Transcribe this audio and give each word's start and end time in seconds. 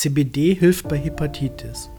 CBD 0.00 0.54
hilft 0.54 0.88
bei 0.88 0.96
Hepatitis. 0.96 1.90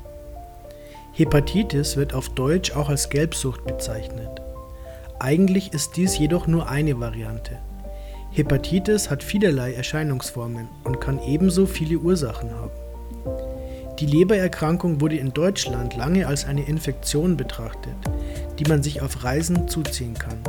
Hepatitis 1.13 1.97
wird 1.97 2.15
auf 2.15 2.29
Deutsch 2.29 2.71
auch 2.71 2.89
als 2.89 3.11
Gelbsucht 3.11 3.63
bezeichnet. 3.63 4.41
Eigentlich 5.19 5.71
ist 5.71 5.97
dies 5.97 6.17
jedoch 6.17 6.47
nur 6.47 6.67
eine 6.67 6.99
Variante. 6.99 7.59
Hepatitis 8.31 9.11
hat 9.11 9.21
vielerlei 9.21 9.73
Erscheinungsformen 9.73 10.67
und 10.83 10.99
kann 10.99 11.19
ebenso 11.21 11.67
viele 11.67 11.99
Ursachen 11.99 12.49
haben. 12.49 12.71
Die 13.99 14.07
Lebererkrankung 14.07 14.99
wurde 14.99 15.17
in 15.17 15.31
Deutschland 15.31 15.95
lange 15.95 16.25
als 16.25 16.45
eine 16.45 16.63
Infektion 16.63 17.37
betrachtet, 17.37 17.93
die 18.57 18.65
man 18.67 18.81
sich 18.81 19.03
auf 19.03 19.23
Reisen 19.23 19.67
zuziehen 19.67 20.15
kann. 20.15 20.39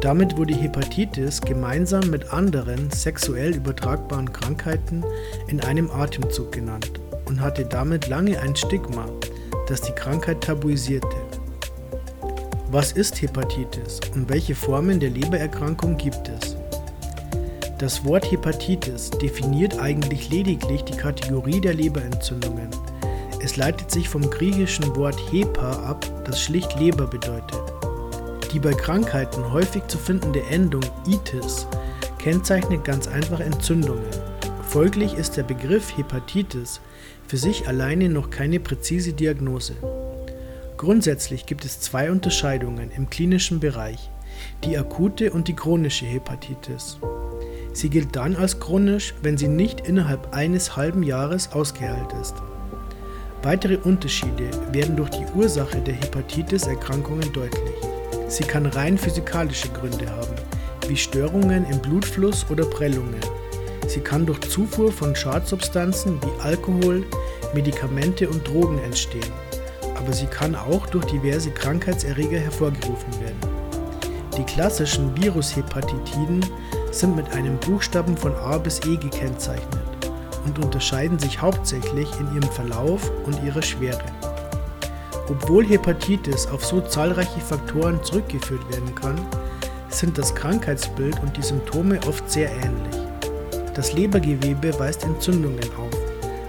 Damit 0.00 0.36
wurde 0.36 0.54
Hepatitis 0.54 1.40
gemeinsam 1.40 2.08
mit 2.08 2.32
anderen 2.32 2.88
sexuell 2.92 3.56
übertragbaren 3.56 4.32
Krankheiten 4.32 5.04
in 5.48 5.60
einem 5.60 5.90
Atemzug 5.90 6.52
genannt 6.52 6.92
und 7.26 7.40
hatte 7.40 7.64
damit 7.64 8.06
lange 8.06 8.40
ein 8.40 8.54
Stigma, 8.54 9.06
das 9.66 9.80
die 9.80 9.92
Krankheit 9.92 10.40
tabuisierte. 10.40 11.16
Was 12.70 12.92
ist 12.92 13.20
Hepatitis 13.20 13.98
und 14.14 14.28
welche 14.28 14.54
Formen 14.54 15.00
der 15.00 15.10
Lebererkrankung 15.10 15.96
gibt 15.96 16.28
es? 16.28 16.56
Das 17.78 18.04
Wort 18.04 18.30
Hepatitis 18.30 19.10
definiert 19.10 19.80
eigentlich 19.80 20.30
lediglich 20.30 20.84
die 20.84 20.96
Kategorie 20.96 21.60
der 21.60 21.74
Leberentzündungen. 21.74 22.68
Es 23.42 23.56
leitet 23.56 23.90
sich 23.90 24.08
vom 24.08 24.28
griechischen 24.30 24.94
Wort 24.94 25.18
Hepa 25.32 25.72
ab, 25.84 26.06
das 26.24 26.40
schlicht 26.40 26.78
Leber 26.78 27.06
bedeutet. 27.06 27.62
Die 28.52 28.58
bei 28.58 28.72
Krankheiten 28.72 29.52
häufig 29.52 29.86
zu 29.88 29.98
findende 29.98 30.42
Endung 30.50 30.82
itis 31.06 31.66
kennzeichnet 32.18 32.84
ganz 32.84 33.06
einfach 33.06 33.40
Entzündungen. 33.40 34.06
Folglich 34.62 35.14
ist 35.14 35.36
der 35.36 35.42
Begriff 35.42 35.96
Hepatitis 35.96 36.80
für 37.26 37.36
sich 37.36 37.68
alleine 37.68 38.08
noch 38.08 38.30
keine 38.30 38.58
präzise 38.58 39.12
Diagnose. 39.12 39.74
Grundsätzlich 40.78 41.44
gibt 41.44 41.64
es 41.64 41.80
zwei 41.80 42.10
Unterscheidungen 42.10 42.90
im 42.90 43.10
klinischen 43.10 43.60
Bereich, 43.60 44.10
die 44.64 44.78
akute 44.78 45.30
und 45.32 45.48
die 45.48 45.56
chronische 45.56 46.06
Hepatitis. 46.06 46.98
Sie 47.72 47.90
gilt 47.90 48.16
dann 48.16 48.34
als 48.34 48.60
chronisch, 48.60 49.14
wenn 49.22 49.36
sie 49.36 49.48
nicht 49.48 49.86
innerhalb 49.86 50.34
eines 50.34 50.74
halben 50.76 51.02
Jahres 51.02 51.52
ausgeheilt 51.52 52.12
ist. 52.20 52.34
Weitere 53.42 53.76
Unterschiede 53.76 54.50
werden 54.72 54.96
durch 54.96 55.10
die 55.10 55.26
Ursache 55.34 55.80
der 55.80 55.94
Hepatitis-Erkrankungen 55.94 57.32
deutlich. 57.32 57.87
Sie 58.28 58.44
kann 58.44 58.66
rein 58.66 58.98
physikalische 58.98 59.70
Gründe 59.70 60.10
haben, 60.10 60.34
wie 60.86 60.96
Störungen 60.96 61.64
im 61.70 61.80
Blutfluss 61.80 62.44
oder 62.50 62.66
Prellungen. 62.66 63.20
Sie 63.86 64.00
kann 64.00 64.26
durch 64.26 64.40
Zufuhr 64.42 64.92
von 64.92 65.16
Schadsubstanzen 65.16 66.20
wie 66.20 66.42
Alkohol, 66.42 67.06
Medikamente 67.54 68.28
und 68.28 68.46
Drogen 68.46 68.78
entstehen, 68.80 69.32
aber 69.96 70.12
sie 70.12 70.26
kann 70.26 70.54
auch 70.54 70.86
durch 70.86 71.06
diverse 71.06 71.50
Krankheitserreger 71.50 72.38
hervorgerufen 72.38 73.18
werden. 73.20 73.38
Die 74.36 74.44
klassischen 74.44 75.16
Virushepatitiden 75.16 76.44
sind 76.90 77.16
mit 77.16 77.32
einem 77.32 77.56
Buchstaben 77.58 78.14
von 78.14 78.34
A 78.36 78.58
bis 78.58 78.78
E 78.84 78.96
gekennzeichnet 78.96 80.10
und 80.44 80.62
unterscheiden 80.62 81.18
sich 81.18 81.40
hauptsächlich 81.40 82.08
in 82.20 82.34
ihrem 82.34 82.50
Verlauf 82.52 83.10
und 83.24 83.42
ihrer 83.42 83.62
Schwere. 83.62 84.04
Obwohl 85.30 85.66
Hepatitis 85.66 86.46
auf 86.46 86.64
so 86.64 86.80
zahlreiche 86.80 87.40
Faktoren 87.40 88.02
zurückgeführt 88.02 88.68
werden 88.70 88.94
kann, 88.94 89.18
sind 89.90 90.16
das 90.16 90.34
Krankheitsbild 90.34 91.20
und 91.22 91.36
die 91.36 91.42
Symptome 91.42 92.00
oft 92.06 92.30
sehr 92.30 92.50
ähnlich. 92.50 92.96
Das 93.74 93.92
Lebergewebe 93.92 94.78
weist 94.78 95.04
Entzündungen 95.04 95.60
auf, 95.76 95.96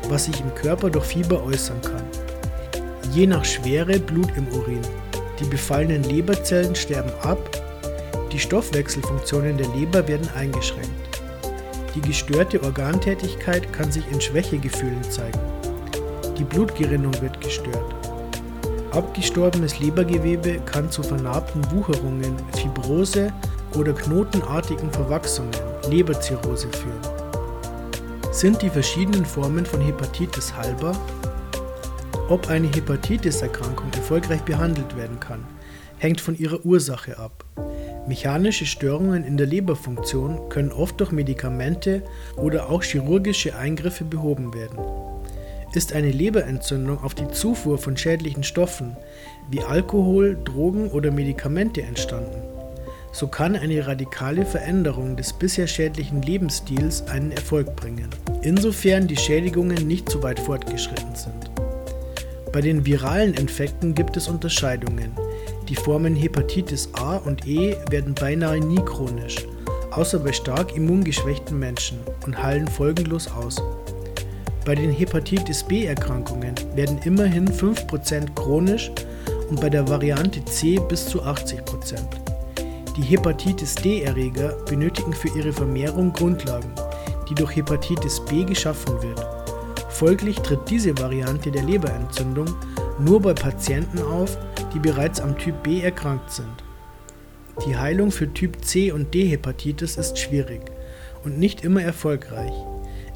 was 0.10 0.26
sich 0.26 0.40
im 0.40 0.54
Körper 0.56 0.90
durch 0.90 1.06
Fieber 1.06 1.44
äußern 1.44 1.82
kann. 1.82 2.04
Je 3.14 3.28
nach 3.28 3.44
Schwere 3.44 4.00
Blut 4.00 4.30
im 4.36 4.48
Urin. 4.50 4.82
Die 5.40 5.46
befallenen 5.46 6.04
Leberzellen 6.04 6.76
sterben 6.76 7.12
ab, 7.22 7.40
die 8.32 8.40
Stoffwechselfunktionen 8.40 9.58
der 9.58 9.68
Leber 9.70 10.08
werden 10.08 10.28
eingeschränkt. 10.36 11.22
Die 11.96 12.02
gestörte 12.02 12.62
Organtätigkeit 12.62 13.72
kann 13.74 13.92
sich 13.92 14.04
in 14.12 14.22
Schwächegefühlen 14.22 15.04
zeigen. 15.04 15.40
Die 16.38 16.44
Blutgerinnung 16.44 17.14
wird 17.22 17.42
gestört. 17.42 17.99
Abgestorbenes 18.92 19.80
Lebergewebe 19.80 20.60
kann 20.66 20.90
zu 20.90 21.04
vernarbten 21.04 21.62
Wucherungen, 21.72 22.36
Fibrose 22.58 23.32
oder 23.76 23.94
knotenartigen 23.94 24.92
Verwachsungen, 24.92 25.54
Leberzirrhose 25.88 26.70
führen. 26.70 27.20
Sind 28.32 28.62
die 28.64 28.70
verschiedenen 28.70 29.26
Formen 29.26 29.66
von 29.66 29.80
Hepatitis 29.80 30.56
heilbar? 30.56 30.96
Ob 32.30 32.50
eine 32.50 32.68
Hepatitis-Erkrankung 32.68 33.92
erfolgreich 33.94 34.42
behandelt 34.42 34.98
werden 34.98 35.20
kann, 35.20 35.46
hängt 36.00 36.20
von 36.20 36.36
ihrer 36.36 36.66
Ursache 36.66 37.20
ab. 37.20 37.46
Mechanische 38.08 38.66
Störungen 38.66 39.24
in 39.24 39.38
der 39.38 39.46
Leberfunktion 39.46 40.50
können 40.50 40.72
oft 40.72 41.00
durch 41.00 41.12
Medikamente 41.12 42.02
oder 42.38 42.70
auch 42.70 42.82
chirurgische 42.82 43.56
Eingriffe 43.56 44.04
behoben 44.04 44.54
werden. 44.56 44.80
Ist 45.74 45.94
eine 45.94 46.12
Leberentzündung 46.12 47.04
auf 47.04 47.14
die 47.14 47.28
Zufuhr 47.30 47.78
von 47.78 47.96
schädlichen 47.96 48.44
Stoffen 48.44 48.98
wie 49.52 49.62
Alkohol, 49.62 50.38
Drogen 50.44 50.90
oder 50.90 51.12
Medikamente 51.12 51.82
entstanden, 51.84 52.42
so 53.12 53.28
kann 53.28 53.56
eine 53.56 53.86
radikale 53.86 54.46
Veränderung 54.46 55.16
des 55.16 55.34
bisher 55.34 55.68
schädlichen 55.68 56.22
Lebensstils 56.22 57.04
einen 57.08 57.32
Erfolg 57.32 57.76
bringen, 57.76 58.10
insofern 58.42 59.08
die 59.08 59.18
Schädigungen 59.18 59.88
nicht 59.88 60.10
zu 60.10 60.22
weit 60.22 60.40
fortgeschritten 60.40 61.16
sind. 61.16 61.52
Bei 62.52 62.62
den 62.62 62.86
viralen 62.86 63.34
Infekten 63.36 63.94
gibt 63.94 64.18
es 64.18 64.28
Unterscheidungen. 64.28 65.12
Die 65.68 65.76
Formen 65.76 66.16
Hepatitis 66.16 66.90
A 66.94 67.18
und 67.18 67.48
E 67.48 67.76
werden 67.92 68.16
beinahe 68.16 68.60
nie 68.60 68.84
chronisch, 68.84 69.46
außer 69.92 70.20
bei 70.20 70.34
stark 70.34 70.76
immungeschwächten 70.76 71.58
Menschen 71.58 72.00
und 72.26 72.42
heilen 72.42 72.68
folgenlos 72.68 73.28
aus. 73.28 73.62
Bei 74.66 74.76
den 74.76 74.92
Hepatitis 74.92 75.64
B-Erkrankungen 75.64 76.54
werden 76.76 77.00
immerhin 77.04 77.48
5% 77.48 78.36
chronisch 78.36 78.92
und 79.50 79.60
bei 79.62 79.70
der 79.70 79.88
Variante 79.88 80.44
C 80.46 80.80
bis 80.90 81.08
zu 81.08 81.24
80%. 81.24 81.98
Die 82.96 83.02
Hepatitis 83.02 83.76
D-Erreger 83.76 84.58
benötigen 84.66 85.14
für 85.14 85.30
ihre 85.30 85.54
Vermehrung 85.54 86.12
Grundlagen, 86.12 86.72
die 87.30 87.36
durch 87.36 87.56
Hepatitis 87.56 88.20
B 88.26 88.44
geschaffen 88.44 89.02
wird. 89.02 89.26
Folglich 89.90 90.38
tritt 90.40 90.70
diese 90.70 90.98
Variante 90.98 91.52
der 91.52 91.64
Leberentzündung 91.64 92.54
nur 93.00 93.22
bei 93.22 93.34
Patienten 93.34 94.02
auf, 94.02 94.38
die 94.74 94.80
bereits 94.80 95.22
am 95.22 95.38
Typ 95.38 95.64
B 95.64 95.82
erkrankt 95.82 96.32
sind. 96.32 96.64
Die 97.66 97.76
Heilung 97.76 98.12
für 98.12 98.32
Typ 98.34 98.64
C 98.64 98.92
und 98.92 99.14
D 99.14 99.28
Hepatitis 99.28 99.98
ist 99.98 100.18
schwierig 100.18 100.62
und 101.24 101.40
nicht 101.40 101.64
immer 101.64 101.82
erfolgreich. 101.82 102.54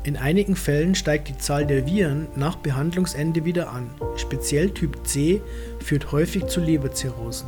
In 0.05 0.17
einigen 0.17 0.57
Fällen 0.57 0.95
steigt 0.95 1.29
die 1.29 1.37
Zahl 1.37 1.65
der 1.65 1.85
Viren 1.85 2.27
nach 2.35 2.57
Behandlungsende 2.57 3.45
wieder 3.45 3.71
an. 3.71 3.89
Speziell 4.17 4.69
Typ 4.71 5.07
C 5.07 5.41
führt 5.79 6.11
häufig 6.11 6.47
zu 6.47 6.59
Leberzirrhosen. 6.59 7.47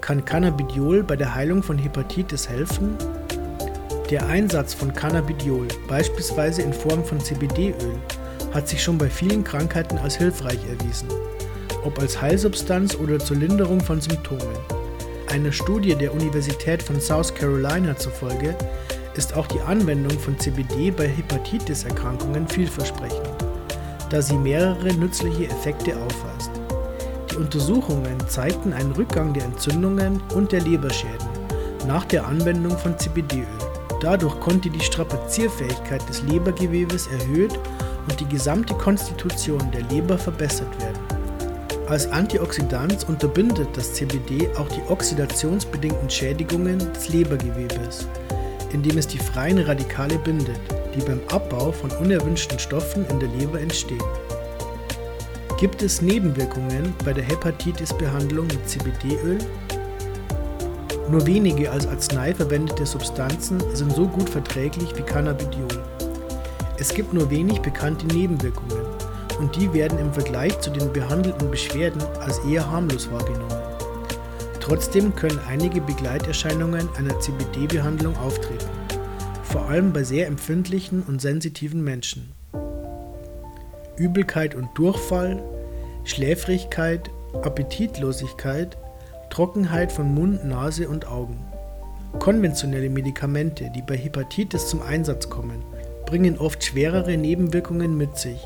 Kann 0.00 0.24
Cannabidiol 0.24 1.02
bei 1.02 1.14
der 1.14 1.34
Heilung 1.34 1.62
von 1.62 1.76
Hepatitis 1.76 2.48
helfen? 2.48 2.96
Der 4.10 4.26
Einsatz 4.28 4.72
von 4.72 4.94
Cannabidiol, 4.94 5.68
beispielsweise 5.88 6.62
in 6.62 6.72
Form 6.72 7.04
von 7.04 7.20
CBD-Öl, 7.20 7.96
hat 8.54 8.66
sich 8.66 8.82
schon 8.82 8.96
bei 8.96 9.10
vielen 9.10 9.44
Krankheiten 9.44 9.98
als 9.98 10.16
hilfreich 10.16 10.58
erwiesen, 10.70 11.08
ob 11.84 11.98
als 11.98 12.20
Heilsubstanz 12.20 12.94
oder 12.94 13.18
zur 13.18 13.36
Linderung 13.36 13.80
von 13.80 14.00
Symptomen. 14.00 14.56
Einer 15.30 15.52
Studie 15.52 15.94
der 15.94 16.14
Universität 16.14 16.82
von 16.82 16.98
South 16.98 17.34
Carolina 17.34 17.94
zufolge 17.94 18.56
ist 19.14 19.34
auch 19.36 19.46
die 19.46 19.60
Anwendung 19.60 20.18
von 20.18 20.38
CBD 20.38 20.90
bei 20.90 21.06
Hepatitis-Erkrankungen 21.06 22.48
vielversprechend, 22.48 23.28
da 24.10 24.22
sie 24.22 24.36
mehrere 24.36 24.92
nützliche 24.94 25.46
Effekte 25.46 25.94
aufweist. 25.96 26.50
Die 27.30 27.36
Untersuchungen 27.36 28.18
zeigten 28.28 28.72
einen 28.72 28.92
Rückgang 28.92 29.32
der 29.34 29.44
Entzündungen 29.44 30.22
und 30.34 30.52
der 30.52 30.60
Leberschäden 30.60 31.28
nach 31.86 32.04
der 32.04 32.26
Anwendung 32.26 32.76
von 32.78 32.98
CBD-Öl. 32.98 33.46
Dadurch 34.00 34.38
konnte 34.40 34.70
die 34.70 34.80
Strapazierfähigkeit 34.80 36.06
des 36.08 36.22
Lebergewebes 36.22 37.08
erhöht 37.08 37.58
und 38.08 38.18
die 38.18 38.28
gesamte 38.28 38.74
Konstitution 38.74 39.70
der 39.72 39.82
Leber 39.84 40.18
verbessert 40.18 40.80
werden. 40.80 40.98
Als 41.88 42.10
Antioxidant 42.10 43.08
unterbindet 43.08 43.68
das 43.76 43.94
CBD 43.94 44.48
auch 44.56 44.68
die 44.68 44.82
oxidationsbedingten 44.88 46.08
Schädigungen 46.08 46.78
des 46.92 47.08
Lebergewebes 47.10 48.06
indem 48.72 48.98
es 48.98 49.06
die 49.06 49.18
freien 49.18 49.58
Radikale 49.58 50.18
bindet, 50.18 50.60
die 50.94 51.00
beim 51.00 51.20
Abbau 51.28 51.72
von 51.72 51.90
unerwünschten 51.90 52.58
Stoffen 52.58 53.04
in 53.10 53.20
der 53.20 53.28
Leber 53.28 53.60
entstehen. 53.60 54.02
Gibt 55.58 55.82
es 55.82 56.02
Nebenwirkungen 56.02 56.92
bei 57.04 57.12
der 57.12 57.24
Hepatitis-Behandlung 57.24 58.48
mit 58.48 58.68
CBD-Öl? 58.68 59.38
Nur 61.08 61.26
wenige 61.26 61.70
als 61.70 61.86
Arznei 61.86 62.34
verwendete 62.34 62.86
Substanzen 62.86 63.62
sind 63.74 63.92
so 63.92 64.06
gut 64.06 64.28
verträglich 64.28 64.96
wie 64.96 65.02
Cannabidiol. 65.02 65.68
Es 66.78 66.92
gibt 66.92 67.12
nur 67.12 67.30
wenig 67.30 67.60
bekannte 67.60 68.06
Nebenwirkungen 68.06 68.84
und 69.38 69.54
die 69.54 69.72
werden 69.72 69.98
im 69.98 70.12
Vergleich 70.12 70.58
zu 70.60 70.70
den 70.70 70.92
behandelten 70.92 71.50
Beschwerden 71.50 72.02
als 72.20 72.38
eher 72.40 72.68
harmlos 72.68 73.10
wahrgenommen. 73.10 73.61
Trotzdem 74.62 75.14
können 75.16 75.40
einige 75.48 75.80
Begleiterscheinungen 75.80 76.88
einer 76.96 77.18
CBD-Behandlung 77.18 78.16
auftreten, 78.16 78.70
vor 79.42 79.68
allem 79.68 79.92
bei 79.92 80.04
sehr 80.04 80.28
empfindlichen 80.28 81.02
und 81.02 81.20
sensitiven 81.20 81.82
Menschen. 81.82 82.32
Übelkeit 83.96 84.54
und 84.54 84.68
Durchfall, 84.74 85.42
Schläfrigkeit, 86.04 87.10
Appetitlosigkeit, 87.42 88.78
Trockenheit 89.30 89.90
von 89.90 90.14
Mund, 90.14 90.44
Nase 90.44 90.88
und 90.88 91.08
Augen. 91.08 91.44
Konventionelle 92.20 92.88
Medikamente, 92.88 93.68
die 93.74 93.82
bei 93.82 93.96
Hepatitis 93.96 94.68
zum 94.68 94.80
Einsatz 94.80 95.28
kommen, 95.28 95.64
bringen 96.06 96.38
oft 96.38 96.62
schwerere 96.62 97.16
Nebenwirkungen 97.16 97.96
mit 97.96 98.16
sich. 98.16 98.38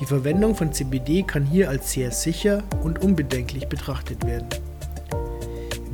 Die 0.00 0.06
Verwendung 0.06 0.54
von 0.54 0.72
CBD 0.72 1.22
kann 1.22 1.44
hier 1.44 1.68
als 1.68 1.92
sehr 1.92 2.12
sicher 2.12 2.62
und 2.82 3.02
unbedenklich 3.02 3.68
betrachtet 3.68 4.26
werden. 4.26 4.48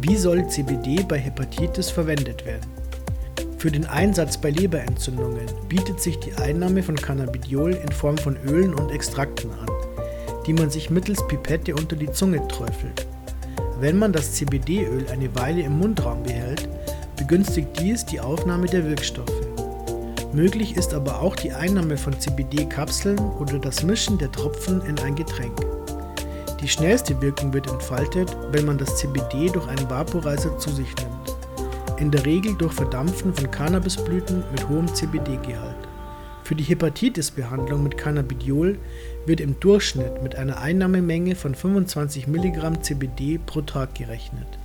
Wie 0.09 0.15
soll 0.15 0.47
CBD 0.47 1.03
bei 1.03 1.19
Hepatitis 1.19 1.91
verwendet 1.91 2.47
werden? 2.47 2.71
Für 3.59 3.73
den 3.73 3.87
Einsatz 3.87 4.39
bei 4.39 4.51
Leberentzündungen 4.51 5.47
bietet 5.69 6.01
sich 6.01 6.17
die 6.21 6.33
Einnahme 6.35 6.85
von 6.85 6.95
Cannabidiol 6.95 7.73
in 7.73 7.91
Form 7.91 8.17
von 8.17 8.37
Ölen 8.47 8.73
und 8.73 8.93
Extrakten 8.93 9.51
an, 9.51 9.67
die 10.47 10.53
man 10.53 10.71
sich 10.71 10.91
mittels 10.91 11.27
Pipette 11.27 11.75
unter 11.75 11.97
die 11.97 12.13
Zunge 12.13 12.47
träufelt. 12.47 13.05
Wenn 13.81 13.99
man 13.99 14.13
das 14.13 14.35
CBD-Öl 14.35 15.09
eine 15.11 15.35
Weile 15.35 15.63
im 15.63 15.81
Mundraum 15.81 16.23
behält, 16.23 16.69
begünstigt 17.17 17.71
dies 17.81 18.07
die 18.07 18.21
Aufnahme 18.21 18.67
der 18.67 18.85
Wirkstoffe. 18.85 19.43
Möglich 20.33 20.77
ist 20.77 20.95
aber 20.95 21.21
auch 21.21 21.35
die 21.35 21.51
Einnahme 21.51 21.97
von 21.97 22.19
CBD-Kapseln 22.19 23.19
oder 23.41 23.59
das 23.59 23.83
Mischen 23.83 24.19
der 24.19 24.31
Tropfen 24.31 24.83
in 24.83 25.01
ein 25.01 25.17
Getränk. 25.17 25.59
Die 26.67 26.73
schnellste 26.73 27.23
Wirkung 27.23 27.53
wird 27.53 27.71
entfaltet, 27.71 28.37
wenn 28.51 28.65
man 28.65 28.77
das 28.77 28.97
CBD 28.97 29.51
durch 29.51 29.69
einen 29.69 29.89
Vaporizer 29.89 30.59
zu 30.59 30.69
sich 30.71 30.89
nimmt. 30.97 31.37
In 32.01 32.11
der 32.11 32.27
Regel 32.27 32.57
durch 32.57 32.73
Verdampfen 32.73 33.33
von 33.33 33.49
Cannabisblüten 33.53 34.43
mit 34.51 34.69
hohem 34.69 34.93
CBD-Gehalt. 34.93 35.77
Für 36.43 36.57
die 36.57 36.65
Hepatitis-Behandlung 36.65 37.85
mit 37.85 37.97
Cannabidiol 37.97 38.81
wird 39.27 39.41
im 39.41 39.61
Durchschnitt 39.61 40.25
mit 40.25 40.35
einer 40.35 40.61
Einnahmemenge 40.61 41.37
von 41.37 41.55
25 41.55 42.27
mg 42.27 42.83
CBD 42.83 43.39
pro 43.39 43.61
Tag 43.61 43.95
gerechnet. 43.95 44.59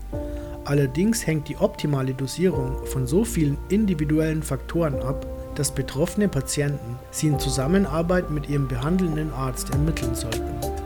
Allerdings 0.66 1.28
hängt 1.28 1.50
die 1.50 1.58
optimale 1.58 2.16
Dosierung 2.16 2.84
von 2.88 3.06
so 3.06 3.24
vielen 3.24 3.60
individuellen 3.70 4.42
Faktoren 4.42 5.00
ab, 5.04 5.28
dass 5.54 5.70
betroffene 5.70 6.30
Patienten 6.30 6.98
sie 7.12 7.28
in 7.28 7.38
Zusammenarbeit 7.38 8.32
mit 8.32 8.50
ihrem 8.50 8.68
behandelnden 8.68 9.32
Arzt 9.32 9.70
ermitteln 9.70 10.16
sollten. 10.16 10.81